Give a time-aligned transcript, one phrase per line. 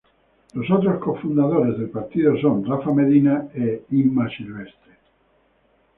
[0.55, 4.93] Los otros cofundadores del partido son Rafa Medina e Inma Silvestre.